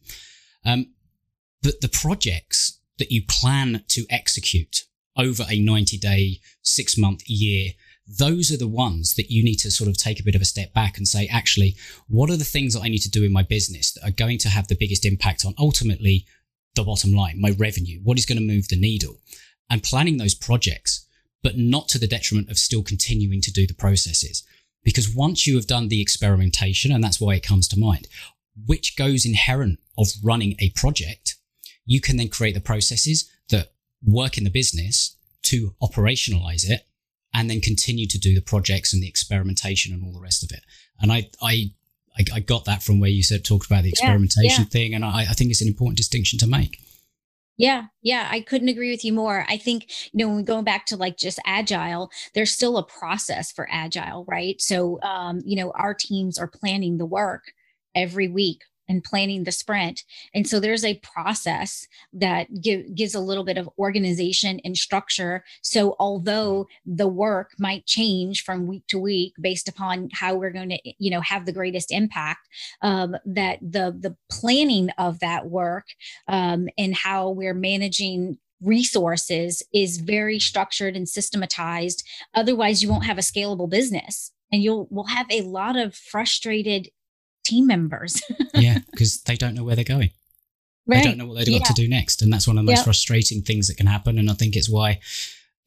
Um, 0.66 0.94
but 1.62 1.82
the 1.82 1.90
projects 1.90 2.80
that 2.98 3.12
you 3.12 3.24
plan 3.28 3.84
to 3.90 4.06
execute 4.10 4.84
over 5.18 5.44
a 5.50 5.60
90 5.60 5.98
day, 5.98 6.40
six 6.62 6.98
month, 6.98 7.24
year, 7.28 7.72
those 8.08 8.52
are 8.52 8.58
the 8.58 8.68
ones 8.68 9.16
that 9.16 9.32
you 9.32 9.44
need 9.44 9.56
to 9.58 9.72
sort 9.72 9.90
of 9.90 9.98
take 9.98 10.20
a 10.20 10.24
bit 10.24 10.36
of 10.36 10.42
a 10.42 10.46
step 10.46 10.74
back 10.74 10.98
and 10.98 11.08
say, 11.08 11.28
actually, 11.28 11.76
what 12.08 12.30
are 12.30 12.38
the 12.38 12.44
things 12.44 12.74
that 12.74 12.84
I 12.84 12.90
need 12.90 13.00
to 13.00 13.10
do 13.10 13.24
in 13.24 13.32
my 13.32 13.44
business 13.44 13.92
that 13.94 14.08
are 14.08 14.12
going 14.12 14.38
to 14.40 14.50
have 14.50 14.68
the 14.68 14.78
biggest 14.80 15.06
impact 15.06 15.44
on 15.46 15.56
ultimately 15.58 16.26
the 16.76 16.84
bottom 16.84 17.14
line, 17.14 17.42
my 17.42 17.52
revenue? 17.58 18.00
What 18.04 18.20
is 18.20 18.26
going 18.26 18.38
to 18.38 18.46
move 18.46 18.68
the 18.68 18.80
needle? 18.80 19.18
And 19.70 19.82
planning 19.82 20.18
those 20.18 20.36
projects 20.36 21.06
but 21.46 21.60
not 21.60 21.88
to 21.88 22.00
the 22.00 22.08
detriment 22.08 22.50
of 22.50 22.58
still 22.58 22.82
continuing 22.82 23.40
to 23.40 23.52
do 23.52 23.68
the 23.68 23.74
processes. 23.76 24.44
Because 24.84 25.14
once 25.14 25.46
you 25.46 25.56
have 25.56 25.68
done 25.68 25.90
the 25.90 26.02
experimentation, 26.02 26.92
and 26.92 27.04
that's 27.04 27.22
why 27.22 27.36
it 27.36 27.46
comes 27.46 27.68
to 27.68 27.80
mind, 27.80 28.08
which 28.66 28.96
goes 28.98 29.28
inherent 29.28 29.78
of 29.96 30.08
running 30.24 30.56
a 30.58 30.72
project, 30.72 31.36
you 31.86 32.02
can 32.02 32.18
then 32.18 32.30
create 32.30 32.56
the 32.56 32.62
processes 32.62 33.30
that 33.50 33.74
work 34.04 34.40
in 34.40 34.44
the 34.44 34.50
business 34.50 35.18
to 35.44 35.76
operationalize 35.84 36.68
it 36.68 36.88
and 37.36 37.50
then 37.50 37.60
continue 37.60 38.08
to 38.08 38.18
do 38.18 38.34
the 38.34 38.42
projects 38.42 38.94
and 38.94 39.04
the 39.04 39.10
experimentation 39.10 39.94
and 39.94 40.04
all 40.04 40.14
the 40.14 40.22
rest 40.22 40.42
of 40.42 40.52
it. 40.52 40.62
And 41.02 41.12
I, 41.12 41.30
I, 41.42 41.72
I, 42.34 42.40
got 42.40 42.64
that 42.64 42.82
from 42.82 43.02
where 43.02 43.10
you 43.10 43.24
said 43.24 43.44
talked 43.44 43.66
about 43.66 43.84
the 43.84 43.90
experimentation 43.90 44.50
yeah, 44.50 44.60
yeah. 44.60 44.66
thing, 44.66 44.94
and 44.94 45.04
I, 45.04 45.22
I 45.30 45.34
think 45.34 45.52
it's 45.52 45.62
an 45.62 45.68
important 45.68 45.98
distinction 45.98 46.40
to 46.40 46.48
make. 46.48 46.80
Yeah, 47.58 47.86
yeah, 48.02 48.30
I 48.32 48.40
couldn't 48.40 48.70
agree 48.70 48.90
with 48.90 49.04
you 49.04 49.12
more. 49.12 49.46
I 49.50 49.58
think, 49.58 49.88
you 50.14 50.20
know, 50.20 50.28
when 50.28 50.38
we 50.38 50.44
go 50.44 50.62
back 50.62 50.86
to 50.88 50.98
like 50.98 51.18
just 51.18 51.40
agile, 51.46 52.10
there's 52.34 52.52
still 52.52 52.78
a 52.78 52.86
process 52.86 53.52
for 53.52 53.68
agile, 53.70 54.24
right? 54.28 54.60
So, 54.62 55.02
um, 55.02 55.42
you 55.46 55.58
know, 55.58 55.72
our 55.72 55.94
teams 55.94 56.38
are 56.38 56.48
planning 56.48 56.98
the 56.98 57.06
work 57.06 57.52
every 57.94 58.30
week 58.30 58.62
and 58.88 59.04
planning 59.04 59.44
the 59.44 59.52
sprint. 59.52 60.04
And 60.34 60.48
so 60.48 60.60
there's 60.60 60.86
a 60.86 61.00
process 61.00 61.88
that 62.14 62.62
give, 62.62 62.96
gives 62.96 63.16
a 63.16 63.20
little 63.20 63.44
bit 63.44 63.58
of 63.58 63.70
organization 63.78 64.60
and 64.64 64.78
structure. 64.78 65.44
So 65.62 65.96
although 66.00 66.68
the 66.86 67.08
work 67.08 67.52
might 67.58 67.86
change 67.86 68.44
from 68.44 68.68
week 68.68 68.84
to 68.88 69.00
week 69.00 69.34
based 69.40 69.68
upon 69.68 70.10
how 70.14 70.36
we're 70.36 70.52
going 70.52 70.70
to, 70.70 70.80
you 70.98 71.12
know, 71.12 71.22
have 71.22 71.46
the 71.46 71.54
greatest 71.54 71.92
impact, 71.92 72.48
um, 72.82 73.16
that 73.26 73.60
the 73.62 73.96
the 74.00 74.16
planning 74.30 74.90
of 74.98 75.20
that 75.20 75.48
work 75.48 75.88
um, 76.28 76.68
and 76.78 76.96
how 76.96 77.30
we're 77.30 77.54
managing 77.54 78.38
resources 78.62 79.62
is 79.74 79.98
very 79.98 80.40
structured 80.40 80.96
and 80.96 81.08
systematized. 81.08 82.04
Otherwise, 82.34 82.82
you 82.82 82.90
won't 82.90 83.06
have 83.06 83.18
a 83.18 83.22
scalable 83.22 83.70
business 83.70 84.32
and 84.52 84.64
you'll 84.64 84.88
will 84.90 85.08
have 85.08 85.28
a 85.30 85.42
lot 85.42 85.76
of 85.76 85.96
frustrated 85.96 86.90
team 87.46 87.68
members. 87.68 88.22
yeah, 88.54 88.80
because 88.92 89.22
they 89.24 89.36
don't 89.36 89.56
know 89.56 89.64
where 89.64 89.76
they're 89.76 89.86
going. 89.86 90.12
Right. 90.88 91.02
They 91.02 91.10
don't 91.10 91.18
know 91.18 91.26
what 91.26 91.38
they've 91.38 91.54
got 91.60 91.68
yeah. 91.70 91.74
to 91.74 91.82
do 91.82 91.88
next. 91.88 92.22
And 92.22 92.32
that's 92.32 92.48
one 92.48 92.58
of 92.58 92.66
the 92.66 92.72
most 92.72 92.80
yep. 92.80 92.86
frustrating 92.86 93.42
things 93.42 93.68
that 93.68 93.78
can 93.78 93.88
happen. 93.88 94.20
And 94.20 94.30
I 94.30 94.34
think 94.34 94.56
it's 94.56 94.70
why 94.70 95.00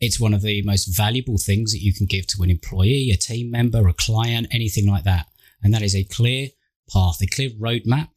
it's 0.01 0.21
one 0.21 0.33
of 0.33 0.43
the 0.43 0.63
most 0.63 0.87
valuable 0.87 1.39
things 1.39 1.73
that 1.73 1.81
you 1.81 1.93
can 1.93 2.07
give 2.07 2.27
to 2.29 2.43
an 2.43 2.51
employee, 2.51 3.11
a 3.13 3.17
team 3.17 3.51
member, 3.51 3.89
a 3.89 3.93
client, 3.93 4.47
anything 4.53 4.89
like 4.89 5.05
that. 5.05 5.27
And 5.63 5.75
that 5.75 5.83
is 5.83 5.97
a 5.97 6.05
clear 6.05 6.49
path, 6.93 7.21
a 7.21 7.27
clear 7.27 7.51
roadmap. 7.51 8.09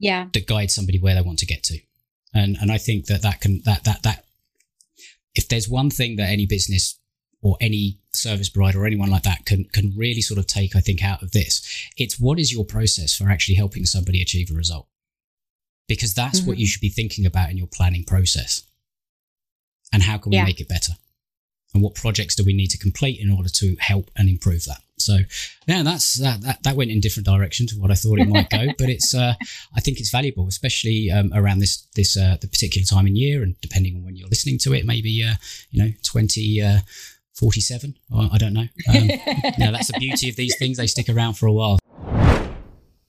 Yeah. 0.00 0.26
That 0.32 0.46
guides 0.46 0.74
somebody 0.74 0.98
where 0.98 1.14
they 1.14 1.22
want 1.22 1.38
to 1.40 1.46
get 1.46 1.62
to. 1.64 1.78
And 2.34 2.56
and 2.60 2.70
I 2.70 2.78
think 2.78 3.06
that 3.06 3.22
that 3.22 3.40
can 3.40 3.62
that 3.64 3.84
that 3.84 4.02
that 4.02 4.24
if 5.34 5.48
there's 5.48 5.68
one 5.68 5.90
thing 5.90 6.16
that 6.16 6.28
any 6.28 6.46
business 6.46 6.97
or 7.42 7.56
any 7.60 7.98
service 8.12 8.48
provider 8.48 8.82
or 8.82 8.86
anyone 8.86 9.10
like 9.10 9.22
that 9.22 9.44
can 9.46 9.64
can 9.64 9.92
really 9.96 10.20
sort 10.20 10.38
of 10.38 10.46
take 10.46 10.74
i 10.74 10.80
think 10.80 11.02
out 11.02 11.22
of 11.22 11.30
this 11.32 11.86
it's 11.96 12.18
what 12.18 12.38
is 12.38 12.52
your 12.52 12.64
process 12.64 13.16
for 13.16 13.30
actually 13.30 13.54
helping 13.54 13.84
somebody 13.84 14.20
achieve 14.20 14.50
a 14.50 14.54
result 14.54 14.86
because 15.86 16.14
that's 16.14 16.40
mm-hmm. 16.40 16.48
what 16.48 16.58
you 16.58 16.66
should 16.66 16.80
be 16.80 16.88
thinking 16.88 17.24
about 17.24 17.50
in 17.50 17.56
your 17.56 17.66
planning 17.66 18.04
process 18.04 18.64
and 19.92 20.02
how 20.02 20.18
can 20.18 20.30
we 20.30 20.36
yeah. 20.36 20.44
make 20.44 20.60
it 20.60 20.68
better 20.68 20.92
and 21.74 21.82
what 21.82 21.94
projects 21.94 22.34
do 22.34 22.44
we 22.44 22.52
need 22.52 22.68
to 22.68 22.78
complete 22.78 23.20
in 23.20 23.30
order 23.30 23.48
to 23.48 23.76
help 23.78 24.10
and 24.16 24.28
improve 24.28 24.64
that 24.64 24.80
so 24.96 25.18
yeah 25.66 25.82
that's 25.82 26.14
that 26.14 26.40
that, 26.40 26.62
that 26.62 26.76
went 26.76 26.90
in 26.90 27.00
different 27.00 27.26
direction 27.26 27.66
to 27.66 27.76
what 27.76 27.90
i 27.90 27.94
thought 27.94 28.18
it 28.18 28.28
might 28.28 28.50
go 28.50 28.66
but 28.78 28.88
it's 28.88 29.14
uh 29.14 29.34
i 29.76 29.80
think 29.80 30.00
it's 30.00 30.10
valuable 30.10 30.48
especially 30.48 31.10
um, 31.10 31.30
around 31.34 31.60
this 31.60 31.86
this 31.94 32.16
uh 32.16 32.36
the 32.40 32.48
particular 32.48 32.84
time 32.84 33.06
in 33.06 33.16
year 33.16 33.42
and 33.42 33.60
depending 33.60 33.96
on 33.96 34.04
when 34.04 34.16
you're 34.16 34.28
listening 34.28 34.58
to 34.58 34.72
it 34.74 34.84
maybe 34.84 35.22
uh 35.22 35.34
you 35.70 35.82
know 35.82 35.90
20 36.02 36.62
uh 36.62 36.78
47. 37.38 37.96
I 38.14 38.38
don't 38.38 38.52
know. 38.52 38.66
Um, 38.88 39.04
you 39.04 39.70
that's 39.70 39.92
the 39.92 39.98
beauty 39.98 40.28
of 40.28 40.36
these 40.36 40.56
things. 40.58 40.78
They 40.78 40.86
stick 40.86 41.08
around 41.08 41.34
for 41.34 41.46
a 41.46 41.52
while. 41.52 41.78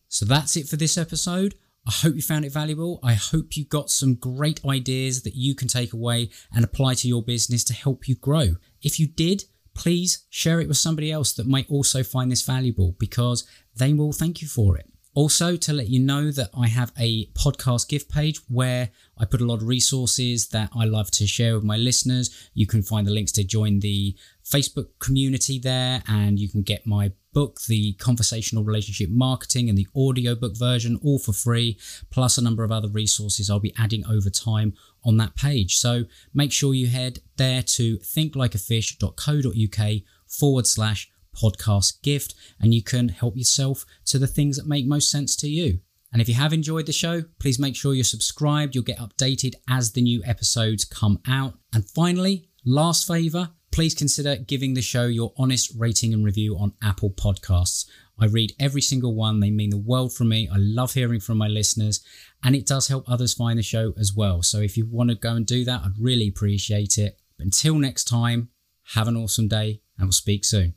So 0.07 0.25
that's 0.25 0.57
it 0.57 0.67
for 0.67 0.75
this 0.75 0.98
episode. 0.98 1.55
I 1.88 1.91
hope 1.91 2.15
you 2.15 2.21
found 2.21 2.45
it 2.45 2.51
valuable. 2.51 3.00
I 3.01 3.13
hope 3.13 3.55
you 3.55 3.65
got 3.65 3.89
some 3.89 4.15
great 4.15 4.63
ideas 4.65 5.24
that 5.24 5.36
you 5.36 5.55
can 5.55 5.67
take 5.67 5.93
away 5.93 6.29
and 6.53 6.63
apply 6.65 6.95
to 6.95 7.07
your 7.07 7.24
business 7.24 7.63
to 7.65 7.74
help 7.74 8.07
you 8.07 8.15
grow. 8.15 8.55
If 8.81 9.00
you 9.00 9.07
did, 9.07 9.45
please 9.74 10.25
share 10.29 10.59
it 10.59 10.67
with 10.67 10.77
somebody 10.77 11.12
else 11.12 11.31
that 11.33 11.48
might 11.48 11.69
also 11.69 12.03
find 12.03 12.31
this 12.31 12.41
valuable 12.41 12.95
because 13.00 13.48
they 13.75 13.93
will 13.93 14.12
thank 14.12 14.41
you 14.41 14.48
for 14.48 14.77
it. 14.77 14.91
Also, 15.19 15.57
to 15.57 15.73
let 15.73 15.89
you 15.89 15.99
know 15.99 16.31
that 16.31 16.49
I 16.57 16.69
have 16.69 16.93
a 16.97 17.25
podcast 17.33 17.89
gift 17.89 18.09
page 18.09 18.39
where 18.47 18.91
I 19.17 19.25
put 19.25 19.41
a 19.41 19.45
lot 19.45 19.55
of 19.55 19.67
resources 19.67 20.47
that 20.47 20.69
I 20.73 20.85
love 20.85 21.11
to 21.11 21.27
share 21.27 21.55
with 21.55 21.63
my 21.65 21.75
listeners. 21.75 22.49
You 22.53 22.65
can 22.65 22.81
find 22.81 23.05
the 23.05 23.11
links 23.11 23.33
to 23.33 23.43
join 23.43 23.81
the 23.81 24.15
Facebook 24.45 24.88
community 24.99 25.59
there, 25.59 26.03
and 26.07 26.39
you 26.39 26.47
can 26.47 26.61
get 26.61 26.88
my 26.88 27.11
book, 27.33 27.59
The 27.67 27.95
Conversational 27.95 28.63
Relationship 28.63 29.09
Marketing, 29.09 29.67
and 29.67 29.77
the 29.77 29.89
audiobook 29.93 30.55
version, 30.55 30.97
all 31.03 31.19
for 31.19 31.33
free, 31.33 31.77
plus 32.09 32.38
a 32.38 32.41
number 32.41 32.63
of 32.63 32.71
other 32.71 32.88
resources 32.88 33.49
I'll 33.49 33.59
be 33.59 33.75
adding 33.77 34.05
over 34.05 34.29
time 34.29 34.73
on 35.03 35.17
that 35.17 35.35
page. 35.35 35.75
So 35.75 36.05
make 36.33 36.53
sure 36.53 36.73
you 36.73 36.88
head 36.88 37.19
there 37.35 37.61
to 37.61 37.97
thinklikeafish.co.uk 37.97 40.01
forward 40.27 40.65
slash 40.65 41.11
podcast 41.41 42.01
gift, 42.01 42.34
and 42.60 42.74
you 42.74 42.84
can 42.84 43.10
help 43.10 43.38
yourself 43.38 43.86
to 44.05 44.19
the 44.19 44.27
things 44.27 44.58
that 44.58 44.67
make 44.67 44.86
most 44.86 45.10
sense 45.10 45.36
to 45.38 45.48
you. 45.48 45.79
And 46.12 46.22
if 46.22 46.27
you 46.27 46.36
have 46.36 46.53
enjoyed 46.53 46.88
the 46.88 46.91
show, 46.91 47.24
please 47.39 47.60
make 47.60 47.75
sure 47.75 47.93
you're 47.93 48.03
subscribed. 48.03 48.74
You'll 48.74 48.84
get 48.84 48.98
updated 48.98 49.53
as 49.69 49.91
the 49.91 50.01
new 50.01 50.24
episodes 50.25 50.84
come 50.84 51.19
out. 51.27 51.53
And 51.72 51.88
finally, 51.89 52.50
last 52.65 53.08
favor, 53.08 53.51
please 53.72 53.93
consider 53.93 54.36
giving 54.36 54.74
the 54.74 54.81
show 54.81 55.05
your 55.05 55.34
honest 55.38 55.72
rating 55.77 56.13
and 56.13 56.25
review 56.25 56.58
on 56.58 56.74
Apple 56.81 57.12
Podcasts. 57.12 57.86
I 58.19 58.25
read 58.25 58.53
every 58.60 58.81
single 58.81 59.15
one, 59.15 59.39
they 59.39 59.51
mean 59.51 59.69
the 59.69 59.77
world 59.77 60.13
from 60.13 60.29
me. 60.29 60.50
I 60.51 60.58
love 60.58 60.93
hearing 60.93 61.19
from 61.19 61.38
my 61.38 61.48
listeners, 61.48 62.03
and 62.43 62.55
it 62.55 62.65
does 62.65 62.88
help 62.88 63.05
others 63.08 63.34
find 63.34 63.58
the 63.58 63.63
show 63.63 63.93
as 63.98 64.13
well. 64.13 64.41
So 64.41 64.60
if 64.60 64.75
you 64.75 64.86
want 64.86 65.10
to 65.12 65.15
go 65.15 65.36
and 65.36 65.46
do 65.46 65.63
that, 65.65 65.81
I'd 65.86 66.00
really 66.00 66.27
appreciate 66.27 66.98
it. 66.98 67.17
But 67.38 67.46
until 67.46 67.75
next 67.75 68.05
time, 68.05 68.50
have 68.96 69.08
an 69.08 69.15
awesome 69.15 69.48
day, 69.48 69.81
and 69.98 70.08
we'll 70.08 70.12
speak 70.12 70.43
soon. 70.43 70.74